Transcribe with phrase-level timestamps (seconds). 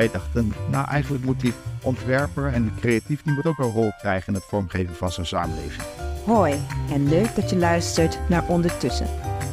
[0.00, 1.52] Wij dachten, nou eigenlijk moet die
[1.82, 5.24] ontwerper en de creatief, die moet ook een rol krijgen in het vormgeven van zo'n
[5.24, 5.82] samenleving.
[6.24, 6.54] Hoi
[6.92, 9.06] en leuk dat je luistert naar Ondertussen.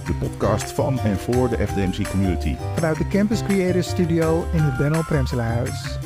[0.05, 2.55] De podcast van en voor de FDMC community.
[2.75, 5.97] Vanuit de Campus Creators Studio in het Benno Premselaarhuis.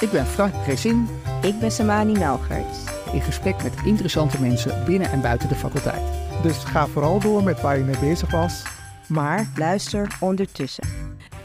[0.00, 1.08] Ik ben Frank Gezin.
[1.42, 2.78] Ik ben Samani Melgerts.
[3.12, 6.02] In gesprek met interessante mensen binnen en buiten de faculteit.
[6.42, 8.62] Dus ga vooral door met waar je mee bezig was.
[9.06, 10.91] Maar luister ondertussen.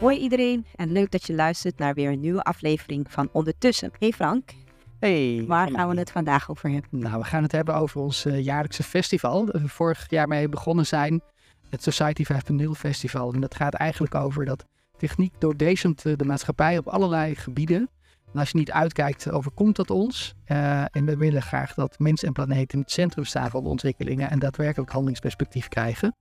[0.00, 3.90] Hoi iedereen en leuk dat je luistert naar weer een nieuwe aflevering van Ondertussen.
[3.98, 4.50] Hey Frank.
[4.98, 5.44] Hey.
[5.46, 7.00] Waar gaan we het vandaag over hebben?
[7.00, 9.44] Nou, we gaan het hebben over ons uh, jaarlijkse festival.
[9.44, 11.22] Dat we vorig jaar mee begonnen zijn.
[11.70, 13.32] Het Society 5.0 Festival.
[13.32, 14.64] En dat gaat eigenlijk over dat
[14.96, 17.90] techniek doordezemt de maatschappij op allerlei gebieden.
[18.32, 20.34] En als je niet uitkijkt, overkomt dat ons.
[20.46, 23.68] Uh, en we willen graag dat mens en planeet in het centrum staan van de
[23.68, 26.16] ontwikkelingen en daadwerkelijk handelingsperspectief krijgen.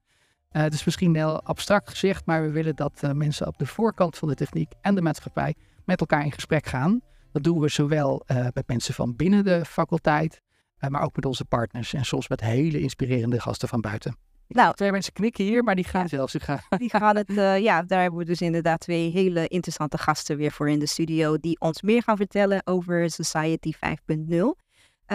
[0.51, 3.65] Uh, het is misschien heel abstract gezegd, maar we willen dat uh, mensen op de
[3.65, 5.55] voorkant van de techniek en de maatschappij
[5.85, 7.01] met elkaar in gesprek gaan.
[7.31, 10.41] Dat doen we zowel met mensen van binnen de faculteit,
[10.89, 14.17] maar ook met onze partners en soms met hele inspirerende gasten van buiten.
[14.47, 16.31] Nou, twee mensen knikken hier, maar die gaan zelfs.
[16.31, 19.97] Die gaan, die gaan het, uh, ja, daar hebben we dus inderdaad twee hele interessante
[19.97, 21.37] gasten weer voor in de studio.
[21.37, 23.79] Die ons meer gaan vertellen over Society 5.0.
[24.27, 24.53] Uh,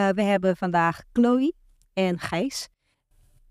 [0.08, 1.52] we hebben vandaag Chloe
[1.92, 2.68] en Gijs.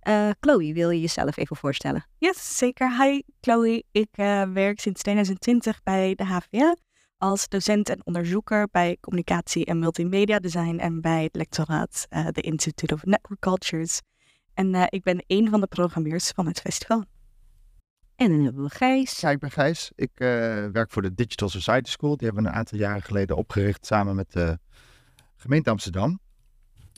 [0.07, 2.05] Uh, Chloe, wil je jezelf even voorstellen?
[2.17, 3.03] Ja, yes, zeker.
[3.03, 3.83] Hi, Chloe.
[3.91, 6.75] Ik uh, werk sinds 2020 bij de HVA
[7.17, 12.41] als docent en onderzoeker bij communicatie en multimedia design en bij het lectoraat uh, The
[12.41, 14.01] Institute of Network Cultures.
[14.53, 17.03] En uh, ik ben een van de programmeurs van het festival.
[18.15, 19.19] En dan hebben we Gijs.
[19.19, 19.91] Ja, ik ben Gijs.
[19.95, 20.27] Ik uh,
[20.65, 22.17] werk voor de Digital Society School.
[22.17, 24.59] Die hebben we een aantal jaren geleden opgericht samen met de
[25.35, 26.19] gemeente Amsterdam.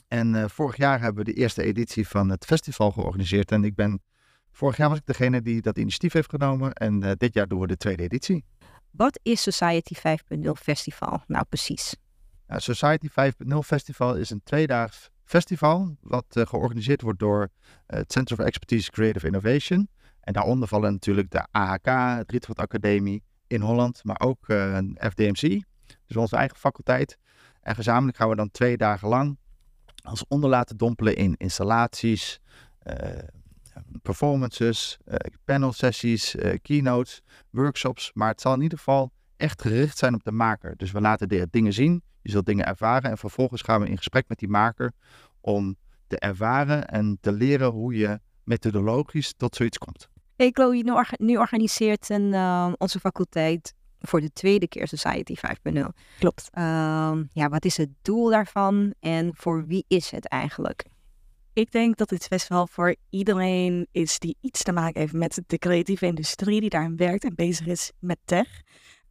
[0.08, 3.52] En uh, vorig jaar hebben we de eerste editie van het festival georganiseerd.
[3.52, 4.02] En ik ben,
[4.52, 6.72] vorig jaar was ik degene die dat initiatief heeft genomen.
[6.72, 8.44] En dit jaar doen we de tweede editie.
[8.90, 11.96] Wat is Society 5.0 Festival nou precies?
[12.46, 18.12] Nou, Society 5.0 Festival is een tweedaags festival, wat uh, georganiseerd wordt door uh, het
[18.12, 19.88] Center for Expertise Creative Innovation.
[20.20, 21.86] En daaronder vallen natuurlijk de AHK,
[22.18, 25.62] het Rietveld Academie in Holland, maar ook uh, FDMC,
[26.06, 27.18] dus onze eigen faculteit.
[27.60, 29.38] En gezamenlijk gaan we dan twee dagen lang
[30.04, 32.40] als onder laten dompelen in installaties,
[34.02, 34.98] performances,
[35.44, 38.10] panelsessies, keynotes, workshops.
[38.14, 40.76] Maar het zal in ieder geval echt gericht zijn op de maker.
[40.76, 43.96] Dus we laten de dingen zien, je zult dingen ervaren en vervolgens gaan we in
[43.96, 44.92] gesprek met die maker
[45.40, 45.76] om
[46.06, 50.08] te ervaren en te leren hoe je methodologisch tot zoiets komt.
[50.36, 52.34] Hey Chloe, nu, orga nu organiseert een,
[52.78, 53.74] onze faculteit
[54.06, 55.34] voor de tweede keer Society
[55.72, 55.80] 5.0.
[56.18, 56.50] Klopt.
[56.54, 56.62] Uh,
[57.32, 60.84] ja, wat is het doel daarvan en voor wie is het eigenlijk?
[61.52, 65.58] Ik denk dat dit festival voor iedereen is die iets te maken heeft met de
[65.58, 68.62] creatieve industrie, die daarin werkt en bezig is met tech.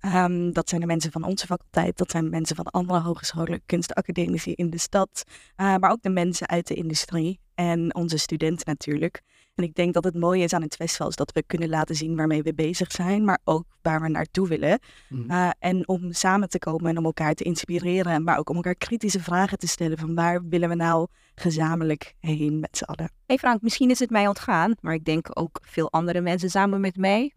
[0.06, 4.54] Um, dat zijn de mensen van onze faculteit, dat zijn mensen van andere hogescholen, kunstacademici
[4.54, 5.24] in de stad,
[5.58, 9.22] uh, maar ook de mensen uit de industrie en onze studenten natuurlijk.
[9.56, 11.96] En ik denk dat het mooie is aan het festival is dat we kunnen laten
[11.96, 14.80] zien waarmee we bezig zijn, maar ook waar we naartoe willen.
[15.10, 15.32] Mm.
[15.32, 18.76] Uh, en om samen te komen en om elkaar te inspireren, maar ook om elkaar
[18.76, 23.12] kritische vragen te stellen van waar willen we nou gezamenlijk heen met z'n allen.
[23.26, 26.82] Hey Frank, misschien is het mij ontgaan, maar ik denk ook veel andere mensen samen
[26.82, 27.34] met mij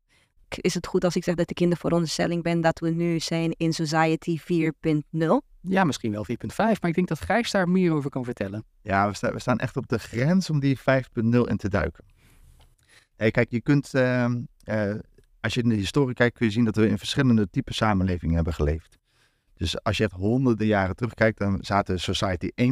[0.48, 3.20] is het goed als ik zeg dat ik in de veronderstelling ben dat we nu
[3.20, 5.26] zijn in Society 4.0?
[5.60, 8.64] Ja, misschien wel 4.5, maar ik denk dat Gijs daar meer over kan vertellen.
[8.82, 10.82] Ja, we, sta, we staan echt op de grens om die 5.0
[11.22, 12.04] in te duiken.
[13.16, 14.26] Hey, kijk, je kunt, uh,
[14.64, 14.94] uh,
[15.40, 18.34] als je in de historie kijkt, kun je zien dat we in verschillende typen samenlevingen
[18.34, 18.98] hebben geleefd.
[19.54, 22.66] Dus als je echt honderden jaren terugkijkt, dan zaten Society 1.0,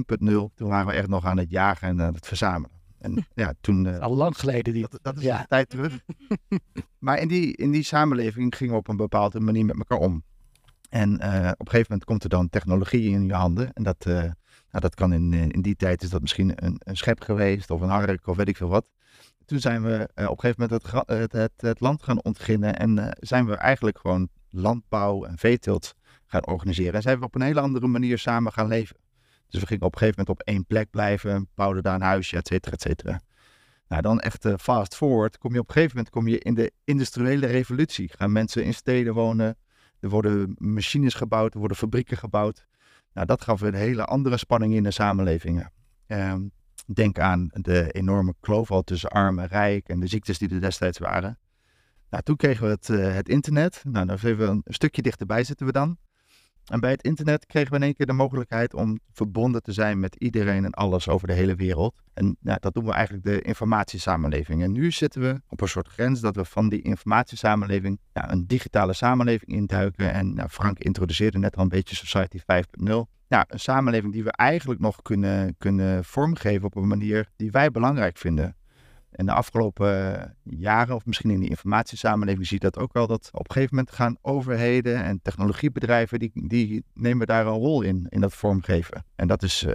[0.55, 2.74] toen waren we echt nog aan het jagen en aan het verzamelen.
[3.05, 3.85] En ja, toen...
[3.85, 4.73] Uh, Al lang geleden.
[4.73, 4.87] Die...
[4.89, 5.41] Dat, dat is ja.
[5.41, 6.01] een tijd terug.
[6.99, 10.23] maar in die, in die samenleving gingen we op een bepaalde manier met elkaar om.
[10.89, 13.73] En uh, op een gegeven moment komt er dan technologie in je handen.
[13.73, 14.33] En dat, uh, nou,
[14.71, 17.89] dat kan in, in die tijd is dat misschien een, een schep geweest of een
[17.89, 18.91] hark of weet ik veel wat.
[19.45, 22.77] Toen zijn we op een gegeven moment het, het, het, het land gaan ontginnen.
[22.77, 25.95] En zijn we eigenlijk gewoon landbouw en veeteelt
[26.27, 26.95] gaan organiseren.
[26.95, 28.97] En zijn we op een hele andere manier samen gaan leven.
[29.55, 32.37] Dus we gingen op een gegeven moment op één plek blijven, bouwden daar een huisje,
[32.37, 33.21] et cetera, et cetera.
[33.89, 36.55] Nou, dan echt uh, fast forward, kom je op een gegeven moment kom je in
[36.55, 38.11] de industriële revolutie.
[38.17, 39.57] Gaan mensen in steden wonen,
[40.01, 42.67] er worden machines gebouwd, er worden fabrieken gebouwd.
[43.13, 45.73] Nou, dat gaf een hele andere spanning in de samenlevingen.
[46.07, 46.51] Um,
[46.87, 50.61] denk aan de enorme kloof al tussen arm en rijk en de ziektes die er
[50.61, 51.39] destijds waren.
[52.11, 53.83] Nou, toen kregen we het, uh, het internet.
[53.85, 55.99] Nou, dan even een stukje dichterbij zitten we dan.
[56.65, 60.01] En bij het internet kregen we in één keer de mogelijkheid om verbonden te zijn
[60.01, 61.95] met iedereen en alles over de hele wereld.
[62.15, 64.63] En ja, dat doen we eigenlijk de informatiesamenleving.
[64.63, 68.47] En nu zitten we op een soort grens dat we van die informatiesamenleving ja, een
[68.47, 70.13] digitale samenleving induiken.
[70.13, 72.45] En nou, Frank introduceerde net al een beetje Society 5.0.
[73.29, 77.71] Ja, een samenleving die we eigenlijk nog kunnen, kunnen vormgeven op een manier die wij
[77.71, 78.57] belangrijk vinden.
[79.15, 83.07] En de afgelopen eh, jaren, of misschien in die informatiesamenleving, zie je dat ook wel.
[83.07, 87.83] Dat op een gegeven moment gaan overheden en technologiebedrijven, die, die nemen daar een rol
[87.83, 89.05] in, in dat vormgeven.
[89.17, 89.75] En dat is uh,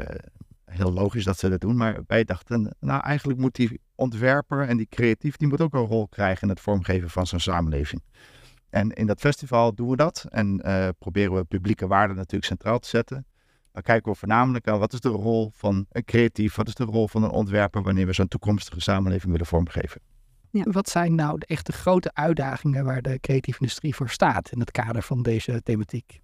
[0.65, 1.77] heel logisch dat ze dat doen.
[1.77, 5.85] Maar wij dachten, nou eigenlijk moet die ontwerper en die creatief, die moet ook een
[5.85, 8.03] rol krijgen in het vormgeven van zo'n samenleving.
[8.69, 12.79] En in dat festival doen we dat en uh, proberen we publieke waarden natuurlijk centraal
[12.79, 13.25] te zetten.
[13.71, 16.83] Dan kijken we voornamelijk aan wat is de rol van een creatief, wat is de
[16.83, 20.01] rol van een ontwerper wanneer we zo'n toekomstige samenleving willen vormgeven.
[20.51, 20.63] Ja.
[20.63, 24.71] Wat zijn nou de echte grote uitdagingen waar de creatieve industrie voor staat in het
[24.71, 26.21] kader van deze thematiek?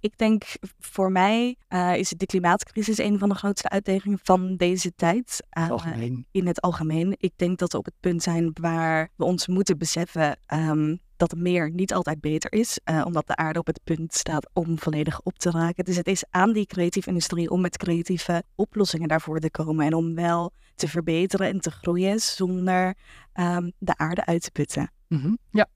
[0.00, 0.44] Ik denk
[0.78, 5.46] voor mij uh, is de klimaatcrisis een van de grootste uitdagingen van deze tijd.
[5.58, 7.14] Uh, in het algemeen.
[7.18, 11.36] Ik denk dat we op het punt zijn waar we ons moeten beseffen um, dat
[11.36, 15.20] meer niet altijd beter is, uh, omdat de aarde op het punt staat om volledig
[15.22, 15.84] op te raken.
[15.84, 19.94] Dus het is aan die creatieve industrie om met creatieve oplossingen daarvoor te komen en
[19.94, 22.94] om wel te verbeteren en te groeien zonder
[23.34, 24.92] um, de aarde uit te putten.
[25.08, 25.38] Mm -hmm.
[25.50, 25.66] Ja,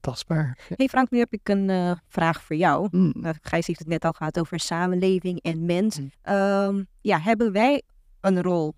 [0.00, 0.58] tastbaar.
[0.76, 2.88] Hey Frank, nu heb ik een uh, vraag voor jou.
[2.90, 3.12] Mm.
[3.16, 5.98] Uh, Gijs heeft het net al gehad over samenleving en mens.
[5.98, 6.10] Mm.
[6.34, 7.82] Um, ja, hebben wij
[8.20, 8.74] een rol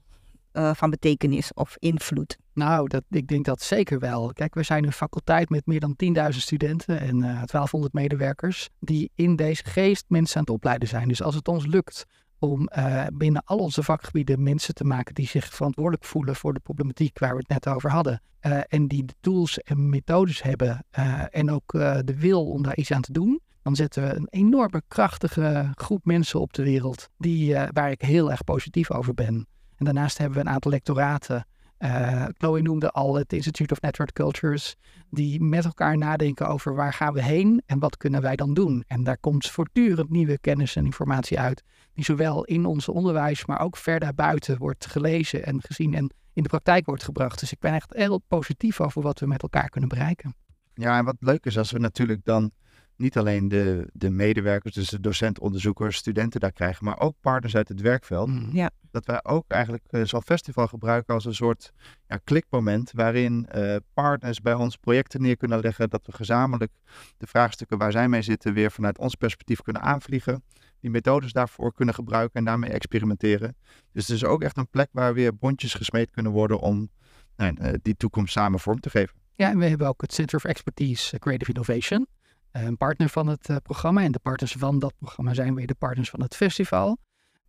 [0.52, 2.36] uh, van betekenis of invloed?
[2.54, 4.32] Nou, dat, ik denk dat zeker wel.
[4.32, 9.10] Kijk, we zijn een faculteit met meer dan 10.000 studenten en uh, 1200 medewerkers die
[9.14, 11.08] in deze geest mensen aan het opleiden zijn.
[11.08, 12.04] Dus als het ons lukt
[12.38, 16.60] om uh, binnen al onze vakgebieden mensen te maken die zich verantwoordelijk voelen voor de
[16.60, 18.22] problematiek waar we het net over hadden.
[18.68, 20.84] En die de tools en methodes hebben
[21.30, 21.72] en ook
[22.04, 23.40] de wil om daar iets aan te doen.
[23.62, 28.30] Dan zetten we een enorme krachtige groep mensen op de wereld die, waar ik heel
[28.30, 29.46] erg positief over ben.
[29.78, 31.46] En daarnaast hebben we een aantal lectoraten.
[31.78, 34.76] Uh, Chloe noemde al het Institute of Network Cultures,
[35.10, 38.84] die met elkaar nadenken over waar gaan we heen en wat kunnen wij dan doen.
[38.86, 41.62] En daar komt voortdurend nieuwe kennis en informatie uit,
[41.94, 46.42] die zowel in ons onderwijs, maar ook verder buiten wordt gelezen en gezien en in
[46.42, 47.40] de praktijk wordt gebracht.
[47.40, 50.34] Dus ik ben echt heel positief over wat we met elkaar kunnen bereiken.
[50.74, 52.50] Ja, en wat leuk is als we natuurlijk dan
[52.98, 57.56] niet alleen de, de medewerkers, dus de docenten, onderzoekers, studenten daar krijgen, maar ook partners
[57.56, 58.28] uit het werkveld.
[58.28, 58.48] Mm.
[58.52, 58.70] Ja.
[58.90, 61.72] Dat wij ook eigenlijk uh, zo'n festival gebruiken als een soort
[62.06, 66.72] ja, klikmoment waarin uh, partners bij ons projecten neer kunnen leggen, dat we gezamenlijk
[67.16, 70.42] de vraagstukken waar zij mee zitten weer vanuit ons perspectief kunnen aanvliegen,
[70.80, 73.56] die methodes daarvoor kunnen gebruiken en daarmee experimenteren.
[73.92, 76.88] Dus het is ook echt een plek waar weer bondjes gesmeed kunnen worden om
[77.36, 79.16] nou, uh, die toekomst samen vorm te geven.
[79.34, 82.06] Ja, en we hebben ook het Center of Expertise Creative Innovation
[82.52, 84.02] een partner van het uh, programma.
[84.02, 86.98] En de partners van dat programma zijn weer de partners van het festival.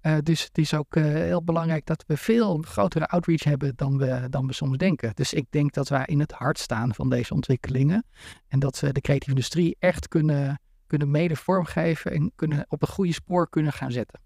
[0.02, 4.28] Uh, dus het is ook heel belangrijk dat we veel grotere outreach hebben dan we,
[4.30, 5.12] dan we soms denken.
[5.14, 8.06] Dus ik denk dat wij in het hart staan van deze ontwikkelingen.
[8.48, 12.88] En dat we de creatieve industrie echt kunnen, kunnen mede vormgeven en kunnen op een
[12.88, 14.20] goede spoor kunnen gaan zetten.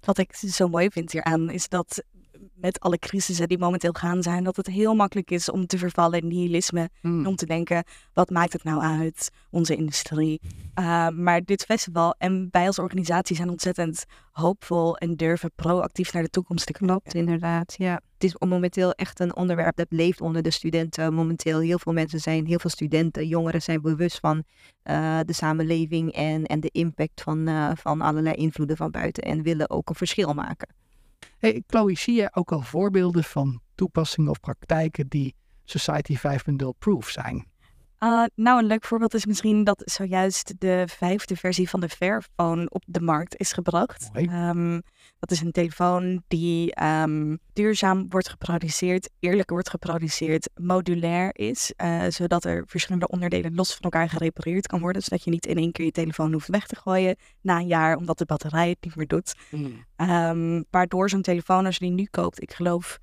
[0.00, 2.04] Wat ik zo mooi vind hieraan is dat
[2.54, 6.20] met alle crisissen die momenteel gaan zijn, dat het heel makkelijk is om te vervallen
[6.20, 6.90] in nihilisme.
[7.02, 7.26] Mm.
[7.26, 10.40] Om te denken, wat maakt het nou uit, onze industrie?
[10.78, 16.22] Uh, maar dit festival en wij als organisatie zijn ontzettend hoopvol en durven proactief naar
[16.22, 16.86] de toekomst te kijken.
[16.86, 17.74] Klopt, inderdaad.
[17.78, 18.00] Ja.
[18.14, 21.14] Het is momenteel echt een onderwerp dat leeft onder de studenten.
[21.14, 24.44] Momenteel heel veel mensen zijn, heel veel studenten, jongeren zijn bewust van
[24.84, 29.42] uh, de samenleving en, en de impact van, uh, van allerlei invloeden van buiten en
[29.42, 30.68] willen ook een verschil maken.
[31.38, 37.08] Hey, Chloe, zie je ook al voorbeelden van toepassingen of praktijken die Society 5.0 proof
[37.08, 37.51] zijn?
[38.04, 42.70] Uh, nou, een leuk voorbeeld is misschien dat zojuist de vijfde versie van de Fairphone
[42.70, 44.10] op de markt is gebracht.
[44.12, 44.82] Um,
[45.18, 52.04] dat is een telefoon die um, duurzaam wordt geproduceerd, eerlijk wordt geproduceerd, modulair is, uh,
[52.08, 55.72] zodat er verschillende onderdelen los van elkaar gerepareerd kan worden, zodat je niet in één
[55.72, 58.96] keer je telefoon hoeft weg te gooien na een jaar, omdat de batterij het niet
[58.96, 59.34] meer doet.
[59.50, 59.84] Mm.
[59.96, 62.98] Um, waardoor zo'n telefoon, als je die nu koopt, ik geloof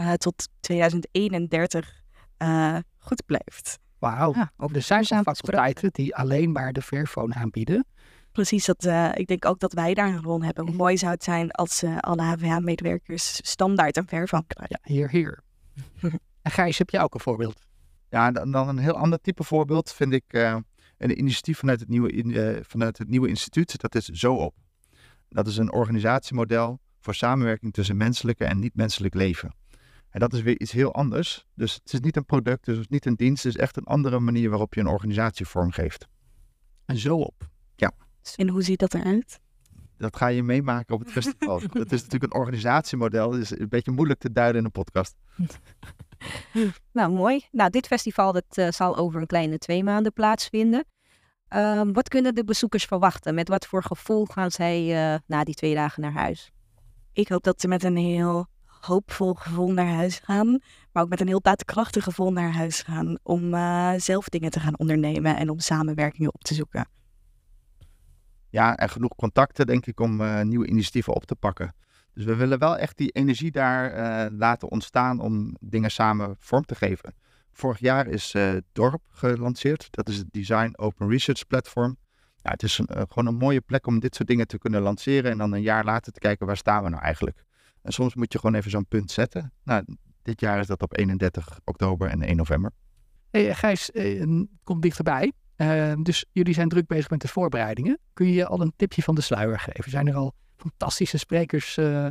[0.00, 2.02] uh, tot 2031
[2.38, 3.78] uh, goed blijft.
[4.00, 7.86] Wauw, ja, er zijn faculteiten die alleen maar de Fairphone aanbieden.
[8.32, 10.66] Precies, dat, uh, ik denk ook dat wij daar een rol hebben.
[10.66, 14.80] Hoe mooi zou het zijn als uh, alle HVA-medewerkers standaard een Fairphone krijgen.
[14.82, 15.42] Ja, hier, hier.
[16.42, 17.60] en Gijs, heb je ook een voorbeeld?
[18.08, 20.56] Ja, dan, dan een heel ander type voorbeeld vind ik uh,
[20.98, 23.80] een initiatief vanuit het, nieuwe, vanuit het nieuwe instituut.
[23.80, 24.54] Dat is Zo Op.
[25.28, 29.54] Dat is een organisatiemodel voor samenwerking tussen menselijke en niet-menselijk leven.
[30.10, 31.46] En dat is weer iets heel anders.
[31.54, 33.44] Dus het is niet een product, dus het is niet een dienst.
[33.44, 36.06] Het is echt een andere manier waarop je een organisatie vormgeeft.
[36.84, 37.48] En zo op.
[37.76, 37.92] Ja.
[38.36, 39.40] En hoe ziet dat eruit?
[39.98, 41.60] Dat ga je meemaken op het festival.
[41.72, 43.30] dat is natuurlijk een organisatiemodel.
[43.30, 45.14] Dat is een beetje moeilijk te duiden in een podcast.
[46.92, 47.46] Nou, mooi.
[47.50, 50.84] Nou, dit festival dat, eh, zal over een kleine twee maanden plaatsvinden.
[51.48, 53.34] Ehm, wat kunnen de bezoekers verwachten?
[53.34, 54.78] Met wat voor gevoel gaan zij
[55.12, 56.52] eh, na die twee dagen naar huis?
[57.12, 58.46] Ik hoop dat ze met een heel
[58.80, 60.60] hoopvol gevoel naar huis gaan.
[60.92, 63.18] Maar ook met een heel daadkrachtig gevoel naar huis gaan.
[63.22, 66.88] Om eh, zelf dingen te gaan ondernemen en om samenwerkingen op te zoeken.
[68.48, 71.74] Ja, en genoeg contacten, denk ik, om eh, nieuwe initiatieven op te pakken.
[72.14, 76.64] Dus we willen wel echt die energie daar eh, laten ontstaan om dingen samen vorm
[76.64, 77.14] te geven.
[77.52, 78.34] Vorig jaar is
[78.72, 79.88] Dorp gelanceerd.
[79.90, 81.96] Dat is het Design Open Research Platform.
[82.36, 85.30] Ja, het is een, gewoon een mooie plek om dit soort dingen te kunnen lanceren
[85.30, 87.44] en dan een jaar later te kijken waar staan we nou eigenlijk.
[87.82, 89.52] En soms moet je gewoon even zo'n punt zetten.
[89.64, 89.84] Nou,
[90.22, 92.70] dit jaar is dat op 31 oktober en 1 november.
[93.30, 95.32] Hey, Gijs, eh, het komt dichterbij.
[95.60, 97.98] Eh, dus jullie zijn druk bezig met de voorbereidingen.
[98.12, 99.90] Kun je al een tipje van de sluier geven?
[99.90, 102.06] Zijn er al fantastische sprekers eh,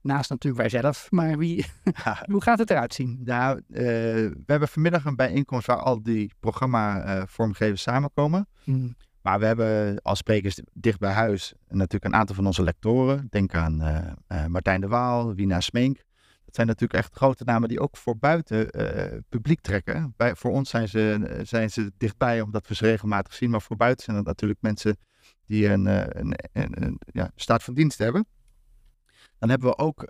[0.00, 1.10] naast natuurlijk wij zelf?
[1.10, 1.66] Maar wie,
[2.32, 3.20] hoe gaat het eruit zien?
[3.24, 3.82] Nou, eh,
[4.24, 8.48] we hebben vanmiddag een bijeenkomst waar al die programma-vormgevers samenkomen.
[8.64, 8.96] Hmm.
[9.22, 13.26] Maar we hebben als sprekers dicht bij huis natuurlijk een aantal van onze lectoren.
[13.30, 15.96] Denk aan eh, eh, Martijn de Waal, Wina Smeenk.
[16.44, 20.14] Dat zijn natuurlijk echt grote namen die ook voor buiten eh, publiek trekken.
[20.16, 23.50] Bij, voor ons zijn ze, zijn ze dichtbij omdat we ze regelmatig zien.
[23.50, 24.96] Maar voor buiten zijn dat natuurlijk mensen
[25.46, 25.86] die een,
[26.18, 28.26] een, een, een ja, staat van dienst hebben.
[29.38, 30.04] Dan hebben we ook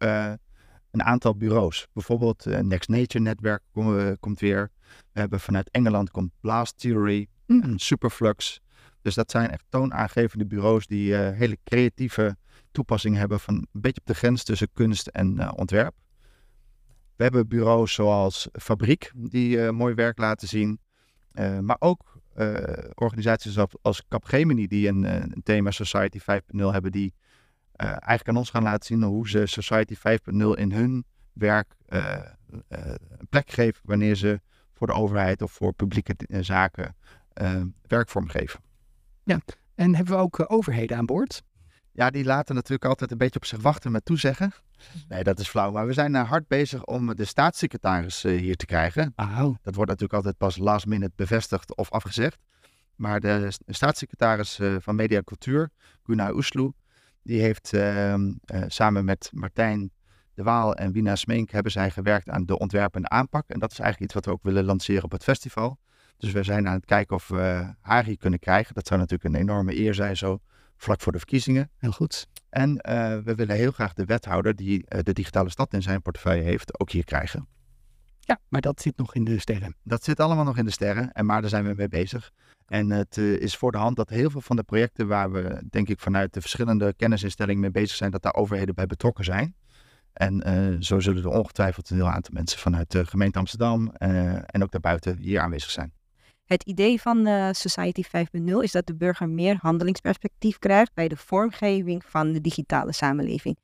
[0.91, 1.87] een aantal bureaus.
[1.93, 4.71] Bijvoorbeeld Next Nature Netwerk kom- komt weer.
[5.13, 7.63] We hebben vanuit Engeland komt Blast Theory Mm.
[7.63, 8.61] en Superflux.
[9.03, 12.37] Dus dat zijn echt toonaangevende bureaus die eh, hele creatieve
[12.71, 15.95] toepassingen hebben van een beetje op de grens tussen kunst en eh, ontwerp.
[17.17, 20.81] We hebben bureaus zoals Fabriek, die eh, mooi werk laten zien.
[21.61, 22.21] Maar ook
[22.95, 26.25] organisaties als, als Capgemini, die een, een thema Society 5.0
[26.57, 27.15] hebben, die
[27.77, 33.51] eigenlijk aan ons gaan laten zien hoe ze Society 5.0 in hun werk een plek
[33.51, 34.41] geven wanneer ze
[34.73, 36.95] voor de overheid of voor publieke zaken
[37.33, 38.61] eh, werkvorm geven.
[39.75, 41.43] En hebben we ook eh, overheden aan boord?
[41.93, 44.53] Ja, die laten natuurlijk altijd een beetje op zich wachten met toezeggen.
[45.09, 45.71] Nee, dat is flauw.
[45.71, 49.13] Maar we zijn eh, hard bezig om de staatssecretaris eh, hier te krijgen.
[49.17, 49.57] Wauw.
[49.63, 52.39] Dat wordt natuurlijk altijd pas last minute bevestigd of afgezegd.
[52.97, 55.71] Maar de staatssecretaris van Media en Cultuur,
[56.03, 56.75] Gunnar Oesloe,
[57.23, 59.91] die heeft ehm, eh, samen met Martijn
[60.35, 63.49] de Waal en Wina Smeenk hebben zij gewerkt aan de ontwerp en de aanpak.
[63.49, 65.79] En dat is eigenlijk iets wat we ook willen lanceren op het festival.
[66.17, 68.75] Dus we zijn aan het kijken of we haar hier kunnen krijgen.
[68.75, 70.41] Dat zou natuurlijk een enorme eer zijn zo
[70.83, 71.71] vlak voor de verkiezingen.
[71.79, 72.29] Heel goed.
[72.49, 76.03] En eh, we willen heel graag de wethouder die eh, de digitale stad in zijn
[76.03, 77.47] portefeuille heeft, ook hier krijgen.
[78.21, 79.77] Ja, maar dat zit nog in de sterren.
[79.83, 82.31] Dat zit allemaal nog in de sterren, en maar daar zijn we mee bezig.
[82.67, 85.63] En het eh, is voor de hand dat heel veel van de projecten waar we,
[85.71, 89.55] denk ik, vanuit de verschillende kennisinstellingen mee bezig zijn, dat daar overheden bij betrokken zijn.
[90.13, 94.71] En zo zullen er ongetwijfeld een heel aantal mensen vanuit de gemeente Amsterdam en ook
[94.71, 95.93] daarbuiten hier aanwezig zijn.
[96.45, 101.17] Het idee van eh, Society 5.0 is dat de burger meer handelingsperspectief krijgt bij de
[101.17, 103.57] vormgeving van de digitale samenleving.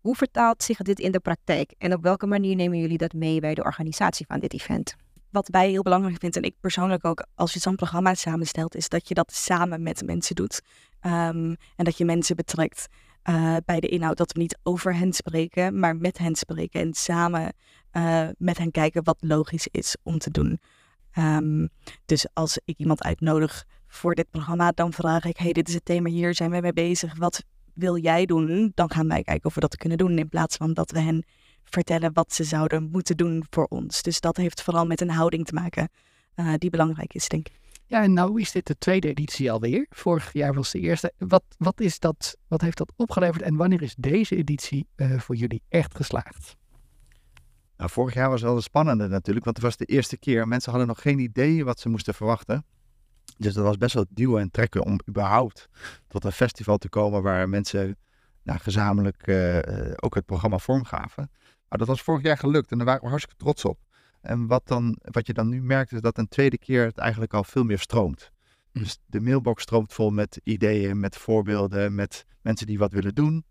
[0.00, 3.40] Hoe vertaalt zich dit in de praktijk en op welke manier nemen jullie dat mee
[3.40, 4.94] bij de organisatie van dit event?
[5.30, 8.88] Wat wij heel belangrijk vinden, en ik persoonlijk ook, als je zo'n programma samenstelt, is
[8.88, 10.60] dat je dat samen met mensen doet.
[11.00, 12.86] Ehm, en dat je mensen betrekt
[13.22, 14.16] eh, bij de inhoud.
[14.16, 16.80] Dat we niet over hen spreken, maar met hen spreken.
[16.80, 17.52] En samen
[17.90, 20.60] eh, met hen kijken wat logisch is om te doen.
[21.16, 21.66] Ehm,
[22.04, 25.84] dus als ik iemand uitnodig voor dit programma, dan vraag ik: hey, dit is het
[25.84, 27.16] thema hier, zijn wij mee bezig?
[27.16, 27.44] Wat
[27.74, 28.72] wil jij doen?
[28.74, 30.18] Dan gaan wij kijken of we dat kunnen doen.
[30.18, 31.24] In plaats van dat we hen
[31.64, 34.02] vertellen wat ze zouden moeten doen voor ons.
[34.02, 35.88] Dus dat heeft vooral met een houding te maken
[36.34, 37.58] eh, die belangrijk is, denk ik.
[37.86, 39.86] Ja, en nou is dit de tweede editie alweer.
[39.90, 41.12] Vorig jaar was de eerste.
[41.18, 45.36] Wat, wat, is dat, wat heeft dat opgeleverd en wanneer is deze editie eh, voor
[45.36, 46.56] jullie echt geslaagd?
[47.76, 50.48] Nou, vorig jaar was wel de spannende natuurlijk, want het was de eerste keer.
[50.48, 52.64] Mensen hadden nog geen idee wat ze moesten verwachten.
[53.38, 55.68] Dus dat was best wel duwen en trekken om überhaupt
[56.08, 57.96] tot een festival te komen waar mensen
[58.42, 61.30] nou, gezamenlijk eh, eh, ook het programma vormgaven.
[61.68, 63.78] Maar dat was vorig jaar gelukt en daar waren we hartstikke trots op.
[64.20, 67.34] En wat, dan, wat je dan nu merkt is dat een tweede keer het eigenlijk
[67.34, 68.30] al veel meer stroomt.
[68.72, 68.78] Hm.
[68.78, 73.44] Dus de mailbox stroomt vol met ideeën, met voorbeelden, met mensen die wat willen doen.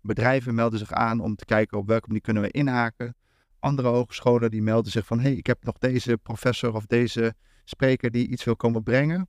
[0.00, 3.16] Bedrijven melden zich aan om te kijken op welke manier kunnen we inhaken.
[3.62, 7.34] Andere hogescholen die melden zich van, hé, hey, ik heb nog deze professor of deze
[7.64, 9.28] spreker die iets wil komen brengen.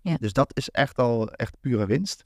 [0.00, 0.16] Ja.
[0.20, 2.24] Dus dat is echt al echt pure winst.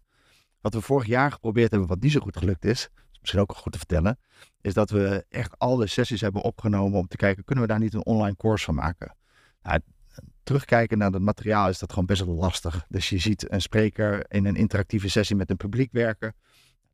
[0.61, 3.55] Wat we vorig jaar geprobeerd hebben, wat niet zo goed gelukt is, is misschien ook
[3.55, 4.19] goed te vertellen,
[4.61, 7.95] is dat we echt alle sessies hebben opgenomen om te kijken, kunnen we daar niet
[7.95, 9.17] een online course van maken?
[9.63, 9.81] Nou,
[10.43, 12.85] terugkijken naar het materiaal is dat gewoon best wel lastig.
[12.89, 16.35] Dus je ziet een spreker in een interactieve sessie met een publiek werken.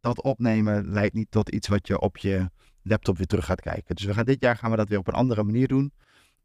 [0.00, 2.50] Dat opnemen leidt niet tot iets wat je op je
[2.84, 3.94] laptop weer terug gaat kijken.
[3.94, 5.92] Dus we gaan dit jaar gaan we dat weer op een andere manier doen.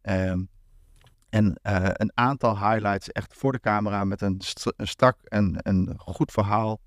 [0.02, 0.44] Ehm,
[1.30, 5.56] en eh, een aantal highlights echt voor de camera met een, st- een strak en
[5.64, 6.80] een goed verhaal.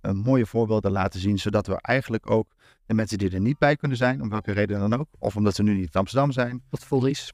[0.00, 2.54] Een mooie voorbeelden laten zien, zodat we eigenlijk ook
[2.86, 5.54] de mensen die er niet bij kunnen zijn, om welke reden dan ook, of omdat
[5.54, 7.32] ze nu niet in Amsterdam zijn, Wat vol is.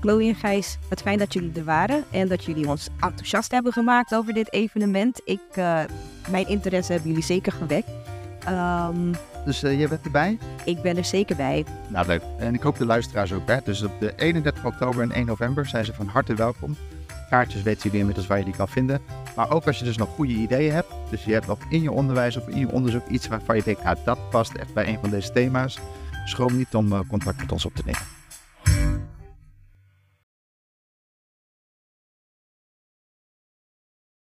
[0.00, 2.04] Chloe en Gijs, wat fijn dat jullie er waren.
[2.10, 5.20] En dat jullie ons enthousiast hebben gemaakt over dit evenement.
[5.24, 5.80] Ik, eh,
[6.30, 7.88] mijn interesse hebben jullie zeker gewekt.
[8.44, 9.12] Ehm,
[9.44, 10.38] Dus eh, jij bent erbij?
[10.64, 11.64] ik ben er zeker bij.
[11.88, 12.22] Nou, leuk.
[12.38, 13.48] En ik hoop de luisteraars ook.
[13.48, 13.56] Hè?
[13.64, 16.76] Dus op de 31 oktober en 1 november zijn ze van harte welkom.
[17.30, 19.00] Kaartjes weten jullie inmiddels waar je die kan vinden.
[19.36, 20.92] Maar ook als je dus nog goede ideeën hebt.
[21.10, 23.82] Dus je hebt nog in je onderwijs of in je onderzoek iets waarvan je denkt,
[23.82, 25.78] ah, dat past echt bij een van deze thema's.
[26.24, 28.19] Schroom niet om eh, contact met ons op te nemen.